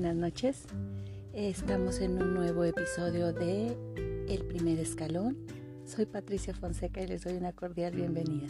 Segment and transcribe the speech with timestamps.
[0.00, 0.62] buenas noches.
[1.34, 3.76] Estamos en un nuevo episodio de
[4.30, 5.36] El primer escalón.
[5.84, 8.46] Soy Patricia Fonseca y les doy una cordial bienvenida.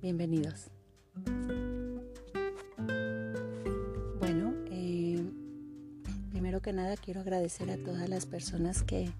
[0.00, 0.70] Bienvenidos.
[4.18, 5.22] Bueno, eh,
[6.30, 9.10] primero que nada quiero agradecer a todas las personas que,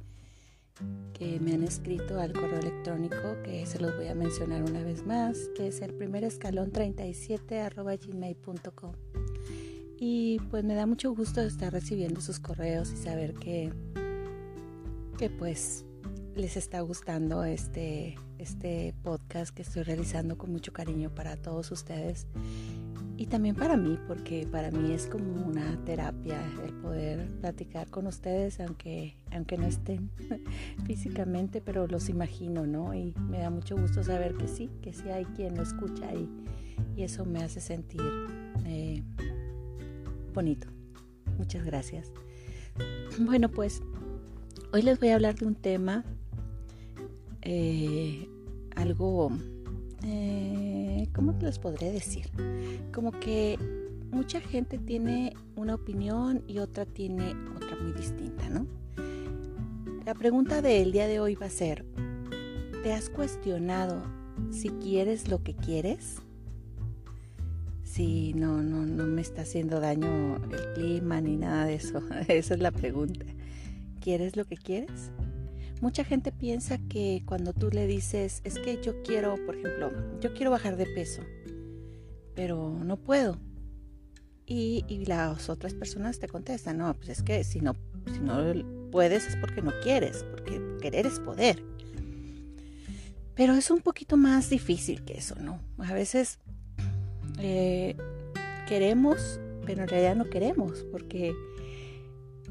[1.12, 5.04] que me han escrito al correo electrónico, que se los voy a mencionar una vez
[5.04, 9.07] más, que es el primer escalón 37 arroba gmail.com.
[10.00, 13.72] Y pues me da mucho gusto estar recibiendo sus correos y saber que,
[15.18, 15.84] que pues
[16.36, 22.28] les está gustando este, este podcast que estoy realizando con mucho cariño para todos ustedes
[23.18, 28.06] y también para mí, porque para mí es como una terapia el poder platicar con
[28.06, 30.12] ustedes, aunque, aunque no estén
[30.86, 32.94] físicamente, pero los imagino, ¿no?
[32.94, 36.28] Y me da mucho gusto saber que sí, que sí hay quien lo escucha y,
[36.94, 38.00] y eso me hace sentir
[38.64, 39.02] eh,
[40.38, 40.68] bonito.
[41.36, 42.12] Muchas gracias.
[43.18, 43.82] Bueno, pues
[44.72, 46.04] hoy les voy a hablar de un tema,
[47.42, 48.28] eh,
[48.76, 49.32] algo,
[50.04, 52.30] eh, ¿cómo les podré decir?
[52.94, 53.58] Como que
[54.12, 58.68] mucha gente tiene una opinión y otra tiene otra muy distinta, ¿no?
[60.06, 61.84] La pregunta del día de hoy va a ser,
[62.84, 64.04] ¿te has cuestionado
[64.52, 66.22] si quieres lo que quieres?
[67.98, 72.00] Si no, no, no me está haciendo daño el clima ni nada de eso.
[72.28, 73.26] Esa es la pregunta.
[74.00, 75.10] ¿Quieres lo que quieres?
[75.80, 79.90] Mucha gente piensa que cuando tú le dices, es que yo quiero, por ejemplo,
[80.20, 81.22] yo quiero bajar de peso,
[82.36, 83.36] pero no puedo.
[84.46, 87.74] Y, las otras personas te contestan, no, pues es que si no,
[88.06, 91.64] si no puedes es porque no quieres, porque querer es poder.
[93.34, 95.60] Pero es un poquito más difícil que eso, ¿no?
[95.78, 96.38] A veces
[97.38, 97.96] eh,
[98.66, 101.34] queremos, pero en realidad no queremos, porque,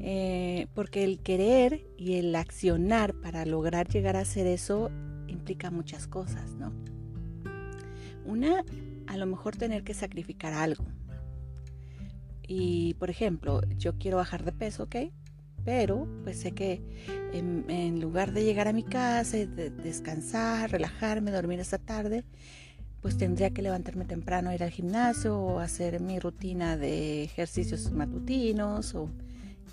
[0.00, 4.90] eh, porque el querer y el accionar para lograr llegar a hacer eso
[5.26, 6.72] implica muchas cosas, ¿no?
[8.24, 8.64] Una,
[9.06, 10.84] a lo mejor tener que sacrificar algo.
[12.46, 14.96] Y, por ejemplo, yo quiero bajar de peso, ¿ok?
[15.64, 16.82] Pero, pues sé que
[17.32, 22.24] en, lugar de llegar a mi casa, descansar, relajarme, dormir esta tarde,
[23.08, 28.94] pues tendría que levantarme temprano, ir al gimnasio o hacer mi rutina de ejercicios matutinos
[28.94, 29.08] o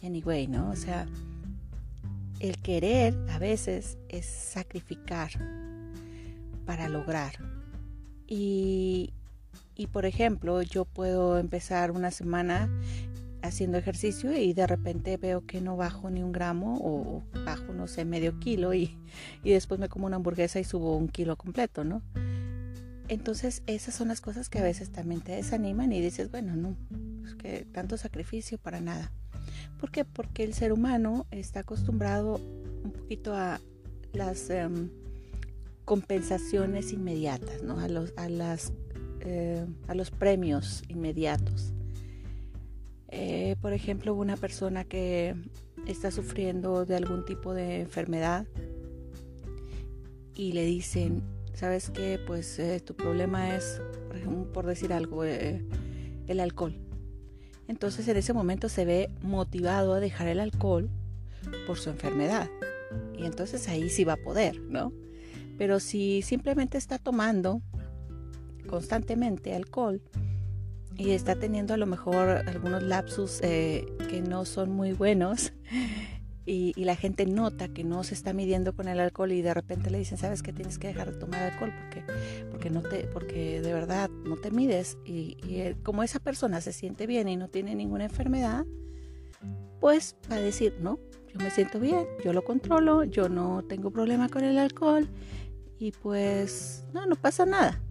[0.02, 0.70] anyway, ¿no?
[0.70, 1.06] O sea,
[2.40, 5.32] el querer a veces es sacrificar
[6.66, 7.34] para lograr.
[8.26, 9.12] Y,
[9.76, 12.70] y por ejemplo, yo puedo empezar una semana
[13.42, 17.90] haciendo ejercicio y de repente veo que no bajo ni un gramo o bajo, no
[17.90, 18.98] sé, medio kilo y,
[19.44, 22.02] y después me como una hamburguesa y subo un kilo completo, ¿no?
[23.08, 26.76] Entonces esas son las cosas que a veces también te desaniman y dices, bueno, no,
[27.26, 29.12] es que tanto sacrificio para nada.
[29.80, 30.06] ¿Por qué?
[30.06, 32.42] Porque el ser humano está acostumbrado
[32.84, 33.60] un poquito a
[34.14, 34.90] las em,
[35.84, 37.80] compensaciones inmediatas, ¿no?
[37.80, 38.74] a, los, a, las,
[39.22, 41.74] eh, a los premios inmediatos.
[43.10, 45.36] Eh, por ejemplo, una persona que
[45.86, 48.48] está sufriendo de algún tipo de enfermedad
[50.34, 51.22] y le dicen,
[51.56, 53.82] sabes que pues eh, tu problema es,
[54.54, 55.66] por, decir algo, eh,
[56.28, 56.78] el alcohol.
[57.68, 60.90] Entonces en ese momento se ve motivado a dejar el alcohol
[61.66, 62.50] por su enfermedad.
[63.18, 64.92] Y entonces ahí sí va a poder, ¿no?
[65.58, 67.62] Pero si simplemente está tomando
[68.68, 70.02] constantemente alcohol
[70.98, 75.54] y está teniendo a lo mejor algunos lapsus eh, que no son muy buenos,
[76.46, 79.90] y, la gente nota que no se está midiendo con el alcohol y de repente
[79.90, 82.04] le dicen, sabes que tienes que dejar de tomar alcohol porque,
[82.52, 85.38] porque, no te, porque de verdad no te mides y,
[85.84, 88.66] como esa persona se siente bien y no tiene ninguna enfermedad,
[89.80, 91.00] pues va a decir, no,
[91.34, 95.10] yo me siento bien, yo lo controlo, yo no tengo problema con el alcohol
[95.80, 97.82] y pues no, no pasa nada.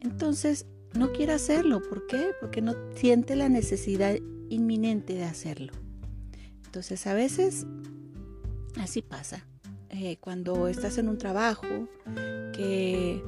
[0.00, 2.32] Entonces no quiere hacerlo, ¿por qué?
[2.38, 4.14] Porque no siente la necesidad
[4.50, 5.72] inminente de hacerlo.
[6.76, 7.66] Entonces a veces
[8.78, 9.46] así pasa.
[9.88, 11.66] Eh, cuando estás en un trabajo
[12.52, 13.24] que,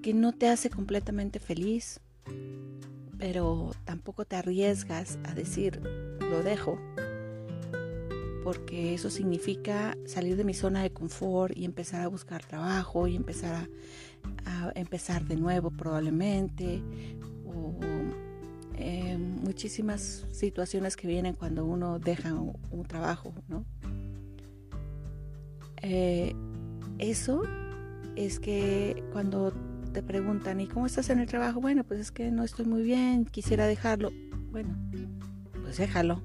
[0.00, 1.98] que no te hace completamente feliz,
[3.18, 5.80] pero tampoco te arriesgas a decir
[6.20, 6.78] lo dejo,
[8.44, 13.16] porque eso significa salir de mi zona de confort y empezar a buscar trabajo y
[13.16, 13.68] empezar
[14.44, 16.80] a, empezar de nuevo probablemente,
[18.76, 23.64] eh, muchísimas situaciones que vienen cuando uno deja un, trabajo, ¿no?
[25.82, 26.34] Eh,
[26.98, 27.42] eso
[28.16, 29.52] es que cuando
[29.92, 31.60] te preguntan, ¿y cómo estás en el trabajo?
[31.60, 34.10] Bueno, pues es que no estoy muy bien, quisiera dejarlo.
[34.50, 34.76] Bueno,
[35.62, 36.22] pues déjalo.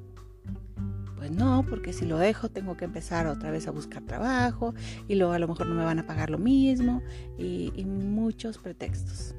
[1.18, 4.74] Pues no, porque si lo dejo tengo que empezar otra vez a buscar trabajo
[5.07, 7.04] y luego a lo mejor no me van a pagar lo mismo
[7.38, 9.36] y, y muchos pretextos.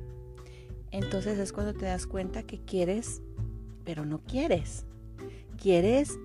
[0.90, 3.22] Entonces es cuando te das cuenta que quieres,
[3.84, 4.84] pero no quieres.
[5.60, 6.18] Quieres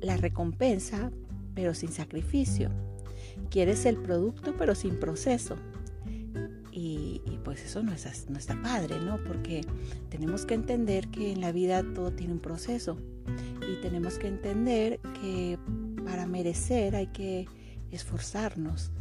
[0.00, 1.10] la recompensa,
[1.54, 2.70] pero sin sacrificio.
[3.50, 5.56] Quieres el producto, pero sin proceso.
[6.70, 9.18] Y, pues eso no, es, no está padre, ¿no?
[9.24, 9.62] Porque
[10.10, 12.98] tenemos que entender que en la vida todo tiene un proceso.
[13.68, 15.58] Y tenemos que entender que
[16.04, 17.46] para merecer hay que
[17.90, 18.92] esforzarnos.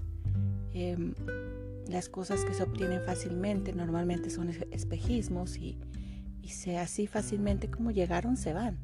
[0.73, 1.13] Em,
[1.89, 5.77] las cosas que se obtienen fácilmente normalmente son espejismos y,
[6.41, 8.77] y se así fácilmente como llegaron se van.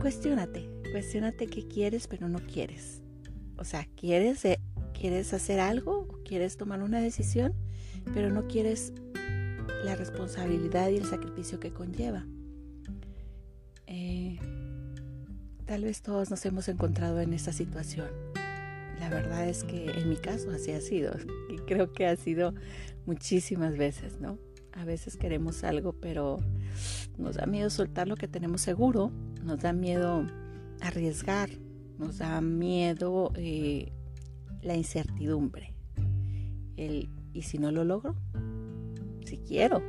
[0.00, 3.02] Cuestiónate, cuestiónate qué quieres pero no quieres.
[3.56, 4.60] O sea, ¿quieres, eh,
[4.98, 7.54] ¿quieres hacer algo quieres tomar una decisión
[8.14, 8.92] pero no quieres
[9.84, 12.26] la responsabilidad y el sacrificio que conlleva?
[13.86, 14.38] Eh,
[15.64, 18.08] tal vez todos nos hemos encontrado en esa situación.
[18.98, 21.12] La verdad es que en mi caso así ha sido
[21.48, 22.54] y creo que ha sido
[23.06, 24.38] muchísimas veces, ¿no?
[24.72, 26.38] A veces queremos algo, pero
[27.16, 29.10] nos da miedo soltar lo que tenemos seguro,
[29.42, 30.26] nos da miedo
[30.80, 31.50] arriesgar,
[31.98, 33.92] nos da miedo eh,
[34.62, 35.74] la incertidumbre.
[36.76, 38.14] El, ¿y si no lo logro?
[39.24, 39.82] Si quiero,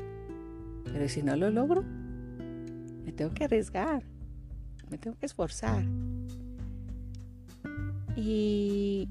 [0.85, 1.83] pero si no lo logro?
[1.83, 4.03] Me tengo que arriesgar,
[4.89, 5.83] me tengo que esforzar.
[8.15, 9.07] Y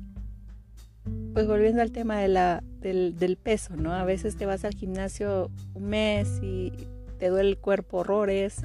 [1.33, 3.93] pues volviendo al tema de la, del, peso, ¿no?
[3.93, 6.73] A veces te vas al gimnasio un mes y
[7.19, 8.63] te duele el cuerpo horrores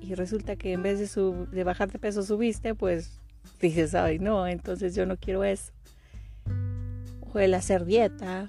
[0.00, 3.20] y resulta que en vez de, bajar de peso subiste, pues
[3.60, 5.72] dices, ay no, entonces yo no quiero eso.
[7.32, 8.48] O el hacer dieta,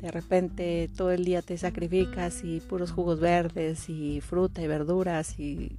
[0.00, 5.38] de repente todo el día te sacrificas y puros jugos verdes y fruta y verduras
[5.38, 5.78] y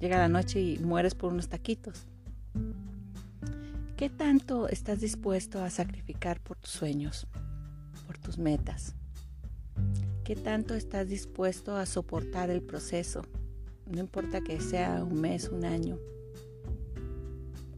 [0.00, 2.06] llega la noche y mueres por unos taquitos.
[3.96, 7.26] ¿Qué tanto estás dispuesto a sacrificar por tus sueños,
[8.06, 8.94] por tus metas?
[10.22, 13.22] ¿Qué tanto estás dispuesto a soportar el proceso?
[13.90, 15.98] No importa que sea un mes, un año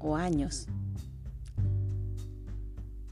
[0.00, 0.66] o años.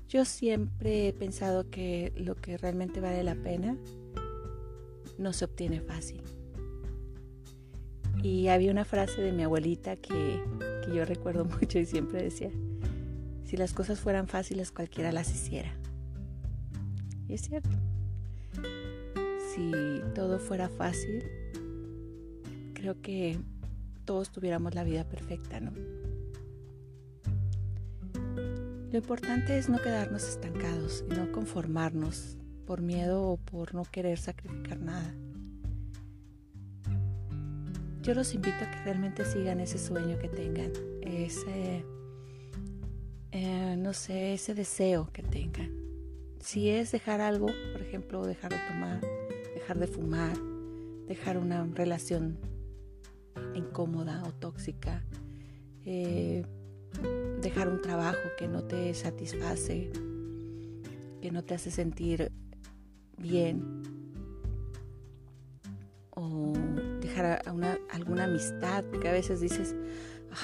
[0.09, 3.77] Yo siempre he pensado que lo que realmente vale la pena
[5.17, 6.23] no se obtiene fácil.
[8.21, 10.43] Y había una frase de mi abuelita que,
[10.85, 12.51] que yo recuerdo mucho y siempre decía,
[13.47, 15.73] si las cosas fueran fáciles, cualquiera las hiciera.
[17.29, 17.71] Y es cierto.
[19.55, 19.71] Si
[20.15, 21.25] todo fuera fácil,
[22.75, 23.39] creo que
[24.05, 25.73] todos tuviéramos la vida perfecta, ¿no?
[28.91, 34.19] Lo importante es no quedarnos estancados y no conformarnos por miedo o por no querer
[34.19, 35.15] sacrificar nada.
[38.03, 40.73] Yo los invito a que realmente sigan ese sueño que tengan,
[41.03, 41.85] ese
[43.39, 45.71] eh, no sé, ese deseo que tengan.
[46.41, 49.03] Si es dejar algo, por ejemplo, dejar de tomar,
[49.53, 50.35] dejar de fumar,
[51.07, 52.39] dejar una relación
[53.55, 55.05] incómoda o tóxica,
[55.85, 56.47] eh,
[57.43, 59.91] dejar un trabajo que no te satisface,
[61.21, 62.33] que no te hace sentir
[63.19, 63.83] bien,
[66.13, 66.55] o
[67.03, 67.43] dejar
[67.91, 69.77] alguna amistad, porque a veces dices,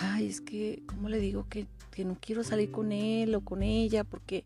[0.03, 1.67] ay, es que, ¿cómo le digo que,
[1.99, 4.05] no quiero salir con él o con ella?
[4.05, 4.45] Porque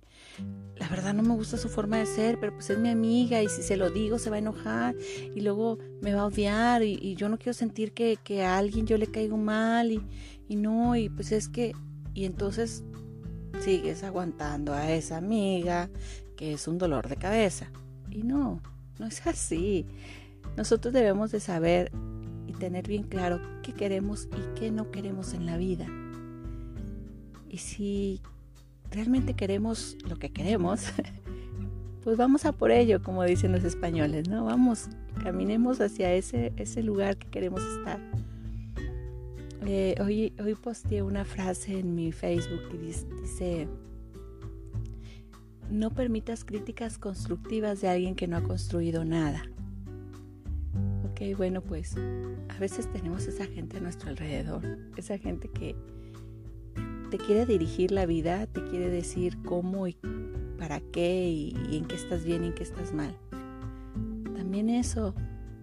[0.77, 3.49] la verdad no me gusta su forma de ser, pero pues es mi amiga y
[3.49, 4.95] si se lo digo se va a enojar
[5.35, 8.99] y luego me va a odiar y, yo no quiero sentir que, a alguien yo
[8.99, 10.03] le caigo mal y,
[10.49, 11.73] y no, y pues es que,
[12.15, 12.85] y entonces
[13.61, 15.89] sigues aguantando a esa amiga
[16.37, 17.71] que es un dolor de cabeza.
[18.11, 18.61] Y no,
[18.99, 19.87] no es así.
[20.57, 21.91] Nosotros debemos de saber
[22.59, 25.87] tener bien claro qué queremos y qué no queremos en la vida.
[27.51, 28.21] Y si
[28.91, 30.87] realmente queremos lo que queremos,
[32.03, 34.45] pues vamos a por ello, como dicen los españoles, ¿no?
[34.45, 34.89] Vamos,
[35.23, 38.01] caminemos hacia ese, ese lugar que queremos estar.
[39.67, 43.69] Eh, hoy, hoy posteé una frase en mi Facebook que dice,
[45.71, 49.43] no permitas críticas constructivas de alguien que no ha construido nada.
[51.11, 54.63] Ok, bueno, pues a veces tenemos esa gente a nuestro alrededor,
[54.97, 55.75] esa gente que
[57.17, 59.97] te quiere dirigir la vida, te quiere decir cómo y
[60.59, 63.17] para qué y, en qué estás bien y en qué estás mal.
[64.37, 65.15] También eso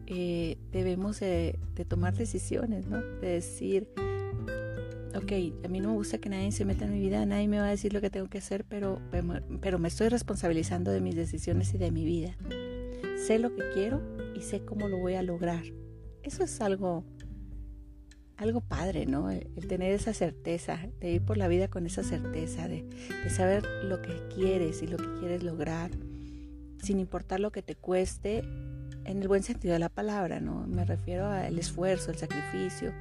[0.08, 3.02] eh, debemos de, tomar decisiones, ¿no?
[3.02, 3.88] De decir,
[5.16, 5.32] ok,
[5.64, 7.68] a mí no me gusta que nadie se meta en mi vida, nadie me va
[7.68, 9.00] a decir lo que tengo que hacer, pero,
[9.62, 12.36] pero me estoy responsabilizando de mis decisiones y de mi vida.
[13.28, 14.02] Sé lo que quiero
[14.36, 15.64] y sé cómo lo voy a lograr.
[16.24, 17.04] eso es algo,
[18.38, 19.30] algo padre, ¿no?
[19.30, 22.86] El, tener esa certeza, de ir por la vida con esa certeza, de,
[23.30, 25.92] saber lo que quieres y lo que quieres lograr,
[26.82, 28.44] sin importar lo que te cueste,
[29.06, 30.66] en el buen sentido de la palabra, ¿no?
[30.68, 32.94] Me refiero al esfuerzo, el sacrificio.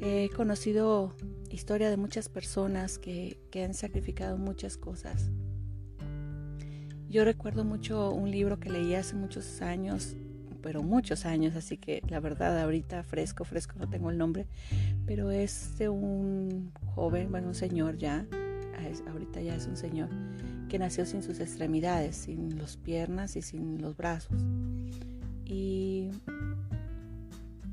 [0.00, 1.14] He conocido
[1.50, 5.30] historia de muchas personas que, que han sacrificado muchas cosas.
[7.08, 10.16] Yo recuerdo mucho un libro que leí hace muchos años,
[10.62, 14.46] pero muchos años, así que la verdad ahorita fresco, fresco no tengo el nombre,
[15.06, 18.26] pero es de un joven, bueno, un señor ya,
[19.08, 20.08] ahorita ya es un señor,
[20.68, 24.40] que nació sin sus extremidades, sin las piernas y sin los brazos.
[25.44, 26.10] Y,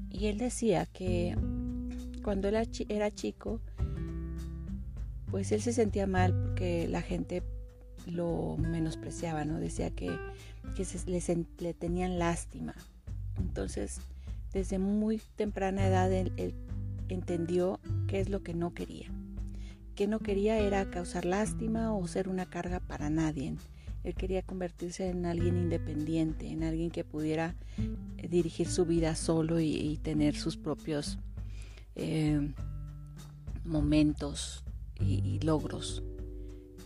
[0.09, 1.35] y él decía que
[2.23, 2.55] cuando él
[2.89, 3.61] era chico,
[5.31, 7.43] pues él se sentía mal porque la gente
[8.07, 9.59] lo menospreciaba, ¿no?
[9.59, 10.17] Decía que,
[10.75, 10.85] que
[11.59, 12.75] le, tenían lástima.
[13.37, 13.99] Entonces,
[14.53, 16.55] desde muy temprana edad, él
[17.07, 19.11] entendió qué es lo que no quería
[19.99, 23.57] que no quería era causar lástima o ser una carga para nadie.
[24.05, 27.57] Él quería convertirse en alguien independiente, en alguien que pudiera
[28.17, 31.19] eh, dirigir su vida solo y, tener sus propios
[31.95, 32.39] eh,
[33.65, 34.63] momentos
[35.01, 36.01] y, logros.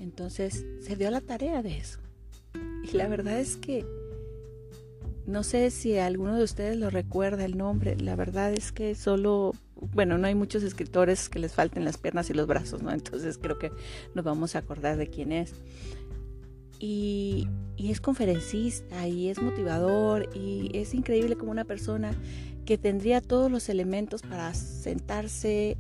[0.03, 1.99] Entonces se dio la tarea de eso.
[2.83, 3.85] Y la verdad es que
[5.25, 7.95] no sé si alguno de ustedes lo recuerda el nombre.
[7.97, 9.53] La verdad es que solo
[9.91, 12.91] bueno, no hay muchos escritores que les falten las piernas y los brazos, ¿no?
[12.91, 13.71] Entonces creo que
[14.13, 15.53] nos vamos a acordar de quién es.
[16.79, 22.13] Y, es conferencista y es motivador y es increíble como una persona
[22.65, 25.77] que tendría todos los elementos para sentarse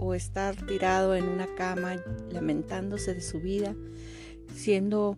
[0.00, 3.76] o estar tirado en una cama lamentándose de su vida,
[4.54, 5.16] siendo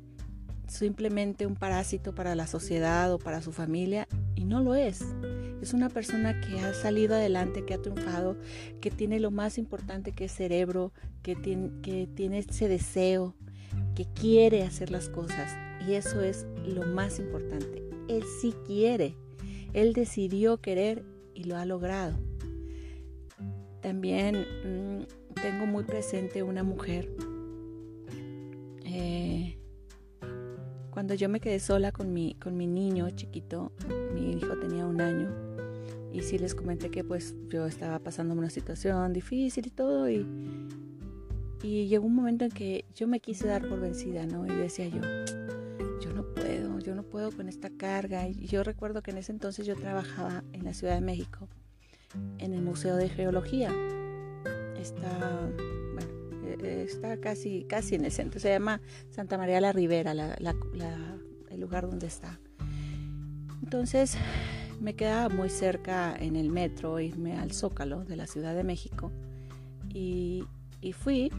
[0.67, 5.03] simplemente un parásito para la sociedad o para su familia, y no lo es.
[5.63, 8.37] Es una persona que ha salido adelante, que ha triunfado,
[8.81, 13.37] que tiene lo más importante que es cerebro, que tiene, que tiene ese deseo,
[13.95, 15.57] que quiere hacer las cosas.
[15.87, 17.83] Y eso es lo más importante.
[18.09, 19.15] Él sí quiere.
[19.73, 22.19] Él decidió querer y lo ha logrado.
[23.83, 27.11] También mm, tengo muy presente una mujer.
[28.85, 29.59] Eh,
[30.91, 33.73] cuando yo me quedé sola con mi, con mi niño chiquito,
[34.15, 35.31] mi hijo tenía un año,
[36.13, 40.27] y sí les comenté que pues yo estaba pasando una situación difícil y todo y,
[41.63, 44.47] y llegó un momento en que yo me quise dar por vencida, ¿no?
[44.47, 45.01] Y decía yo,
[46.01, 48.29] yo no puedo, yo no puedo con esta carga.
[48.29, 51.49] Y yo recuerdo que en ese entonces yo trabajaba en la Ciudad de México,
[52.39, 53.73] en el Museo de Geología.
[54.77, 55.51] Está,
[55.95, 58.41] bueno, e, está casi, casi en el centro.
[58.41, 60.37] Se llama Santa María la Ribera, la,
[61.51, 62.39] el lugar donde está.
[63.63, 64.17] Entonces,
[64.81, 69.13] me quedaba muy cerca en el metro irme al Zócalo de la Ciudad de México
[69.89, 70.45] y,
[70.93, 71.31] fui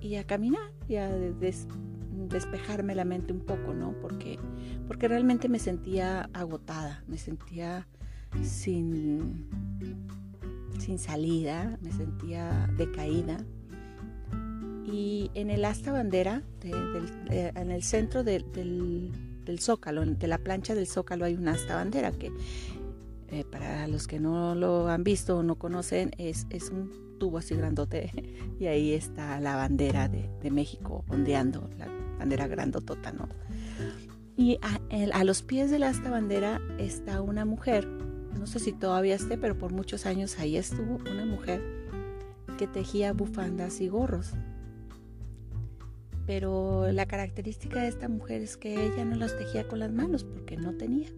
[0.00, 3.94] y a caminar y a despejarme la mente un poco, ¿no?
[4.00, 4.38] Porque,
[4.86, 7.88] porque realmente me sentía agotada, me sentía
[8.42, 9.48] sin,
[10.78, 13.38] sin salida, me sentía decaída.
[14.84, 18.44] Y en el asta bandera, en el centro del
[19.44, 22.30] del zócalo, de la plancha del zócalo hay una asta bandera que
[23.28, 27.38] eh, para los que no lo han visto o no conocen es, es un tubo
[27.38, 28.10] así grandote
[28.60, 33.28] y ahí está la bandera de, de México ondeando, la bandera grandotota, ¿no?
[34.36, 37.86] Y a, los pies de la asta bandera está una mujer,
[38.38, 41.62] no sé si todavía esté, pero por muchos años ahí estuvo una mujer
[42.58, 44.34] que tejía bufandas y gorros
[46.26, 50.24] pero la característica de esta mujer es que ella no las tejía con las manos
[50.24, 51.08] porque no tenía.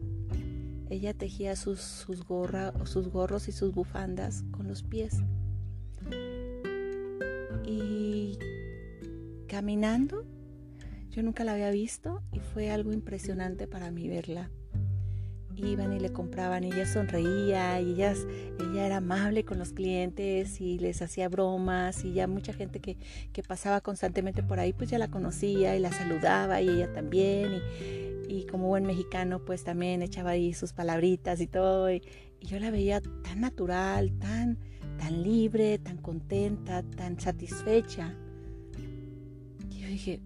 [0.88, 2.24] Ella tejía sus, sus,
[2.84, 5.18] sus gorros y sus bufandas con los pies.
[7.66, 8.38] Y
[9.46, 10.24] caminando,
[11.10, 14.50] yo nunca la había visto y fue algo impresionante para mí verla
[15.56, 18.26] iban y le compraban y ella sonreía y ellas,
[18.60, 22.96] ella era amable con los clientes y les hacía bromas y ya mucha gente que,
[23.32, 27.54] que pasaba constantemente por ahí pues ya la conocía y la saludaba y ella también
[27.54, 32.02] y, y como buen mexicano pues también echaba ahí sus palabritas y todo y,
[32.44, 34.58] yo la veía tan natural, tan,
[34.98, 38.14] tan libre, tan contenta, tan satisfecha.
[39.70, 40.20] Y yo dije,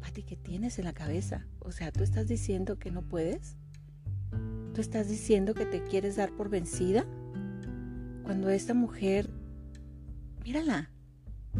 [0.00, 1.46] Pati, ¿qué tienes en la cabeza?
[1.58, 3.56] O sea, ¿tú estás diciendo que no puedes?
[4.76, 7.06] ¿Tú estás diciendo que te quieres dar por vencida?
[8.24, 9.30] Cuando esta mujer,
[10.44, 10.90] mírala,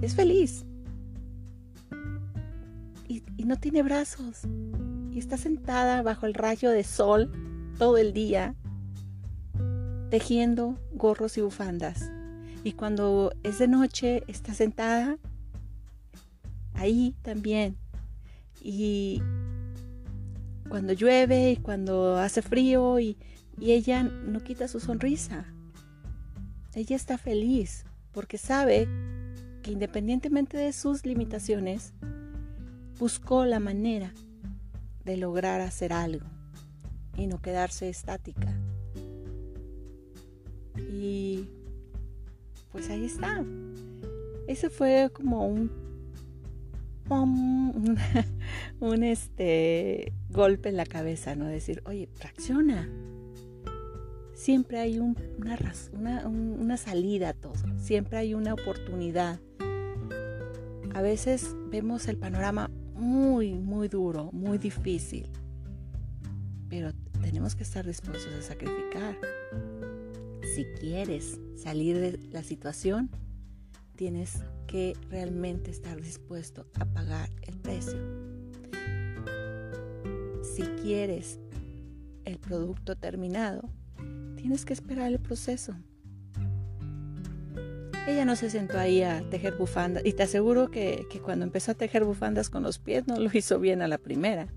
[0.02, 0.66] es feliz.
[3.08, 4.42] Y, no tiene brazos.
[5.12, 7.32] y está sentada bajo el rayo de sol
[7.78, 8.54] todo el día
[10.10, 12.10] tejiendo gorros y bufandas.
[12.64, 15.16] Y cuando es de noche está sentada
[16.74, 17.78] ahí también.
[18.60, 19.22] Y
[20.68, 23.16] cuando llueve y cuando hace frío y,
[23.58, 25.46] y ella no quita su sonrisa.
[26.74, 28.88] Ella está feliz porque sabe
[29.62, 31.92] que independientemente de sus limitaciones,
[32.98, 34.14] buscó la manera
[35.04, 36.26] de lograr hacer algo
[37.16, 38.54] y no quedarse estática.
[40.76, 41.48] Y
[42.70, 43.44] pues ahí está.
[44.46, 45.70] Ese fue como un
[48.80, 51.46] un, este golpe en la cabeza, ¿no?
[51.46, 52.88] Decir, oye, fracciona.
[54.34, 55.16] Siempre hay una,
[55.92, 59.40] una, una salida a todo, siempre hay una oportunidad.
[60.94, 65.28] A veces vemos el panorama muy, muy duro, muy difícil,
[66.68, 66.92] pero
[67.22, 69.18] tenemos que estar dispuestos a sacrificar.
[70.54, 73.10] Si quieres salir de la situación,
[73.96, 78.25] tienes que realmente estar dispuesto a pagar el precio.
[80.56, 81.38] Si quieres
[82.24, 83.68] el producto terminado,
[84.36, 85.74] tienes que esperar el proceso.
[88.08, 91.72] Ella no se sentó ahí a tejer bufandas y te aseguro que, que, cuando empezó
[91.72, 94.48] a tejer bufandas con los pies no lo hizo bien a la primera.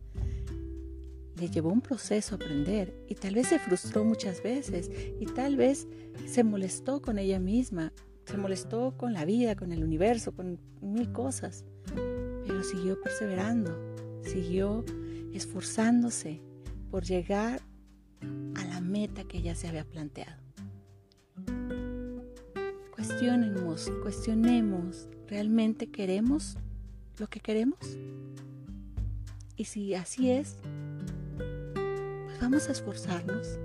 [1.36, 4.90] Le llevó un proceso aprender y tal vez se frustró muchas veces
[5.20, 5.86] y tal vez
[6.26, 7.92] se molestó con ella misma
[8.30, 11.66] se molestó con la vida, con el universo, con mil cosas,
[12.46, 13.76] pero siguió perseverando,
[14.22, 14.86] siguió
[15.34, 16.42] esforzándose
[16.92, 17.62] por llegar
[18.56, 20.42] a la meta que ella se había planteado.
[22.94, 26.58] Cuestionemos, cuestionemos, ¿realmente queremos
[27.18, 27.80] lo que queremos?
[29.56, 30.58] Y si así es,
[31.38, 33.60] pues vamos a esforzarnos,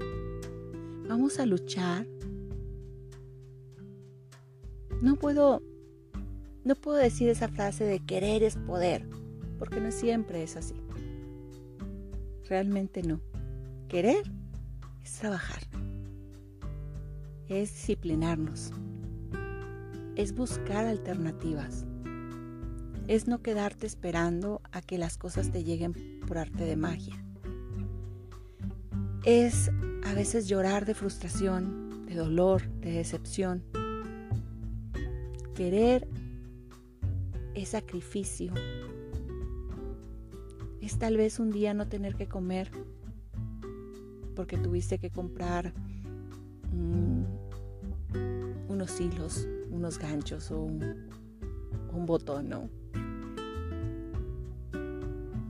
[1.08, 2.06] vamos a luchar,
[5.00, 5.62] no puedo,
[6.64, 9.06] no puedo decir esa frase de querer es poder,
[9.58, 10.83] porque no siempre es así.
[12.48, 13.20] Realmente no.
[13.88, 14.30] Querer
[15.02, 15.62] es trabajar,
[17.48, 18.72] es disciplinarnos,
[20.16, 21.84] es buscar alternativas,
[23.06, 27.22] es no quedarte esperando a que las cosas te lleguen por arte de magia.
[29.24, 29.70] Es
[30.04, 33.62] a veces llorar de frustración, de dolor, de decepción,
[35.54, 36.08] Querer
[37.54, 38.52] es sacrificio.
[40.84, 42.70] Es tal vez un día no tener que comer
[44.36, 45.72] porque tuviste que comprar
[48.68, 52.68] unos hilos, unos ganchos o un, botón, ¿no?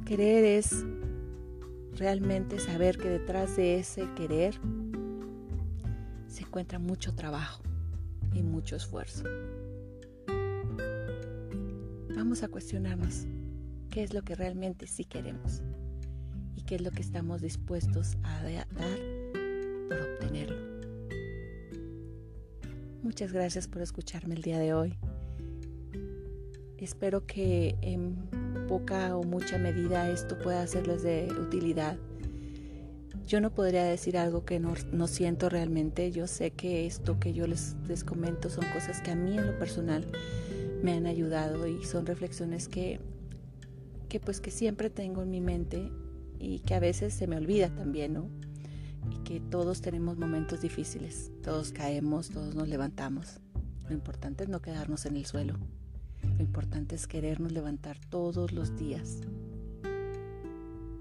[0.06, 0.84] Querer es
[1.96, 4.60] realmente saber que detrás de ese querer
[6.28, 7.60] se encuentra mucho trabajo
[8.34, 9.24] y mucho esfuerzo
[12.14, 13.26] vamos a cuestionarnos
[13.94, 15.62] qué es lo que realmente sí queremos
[16.56, 18.66] y qué es lo que estamos dispuestos a dar
[19.88, 20.56] por obtenerlo.
[23.04, 24.98] Muchas gracias por escucharme el día de hoy.
[26.76, 28.16] Espero que en
[28.66, 31.96] poca o mucha medida esto pueda serles de utilidad.
[33.28, 36.10] Yo no podría decir algo que no, siento realmente.
[36.10, 39.46] Yo sé que esto que yo les, les comento son cosas que a mí en
[39.46, 40.04] lo personal
[40.82, 43.00] me han ayudado y son reflexiones que,
[44.14, 45.90] que pues que siempre tengo en mi mente
[46.38, 48.28] y que a veces se me olvida también, ¿no?
[49.10, 53.40] Y que todos tenemos momentos difíciles, todos caemos, todos nos levantamos.
[53.88, 55.54] Lo importante es no quedarnos en el suelo.
[56.22, 59.18] Lo importante es querernos levantar todos los días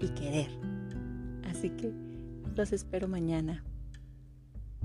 [0.00, 0.50] y querer.
[1.44, 1.92] Así que
[2.56, 3.62] los espero mañana.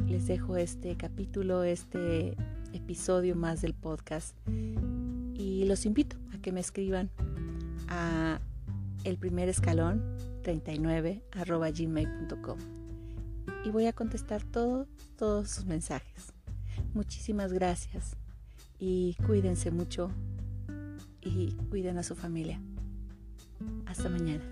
[0.08, 2.38] Les dejo este capítulo, este
[2.74, 4.38] episodio más del podcast
[5.34, 7.10] y los invito a que me escriban
[7.90, 8.40] a
[9.04, 12.58] el primer escalón 39 arroba gmail.com
[13.66, 16.34] y voy a contestar todos todos sus mensajes.
[16.94, 18.16] Muchísimas gracias
[18.80, 20.12] y cuídense mucho
[21.22, 22.62] y cuiden a su familia.
[23.86, 24.44] Hasta mañana.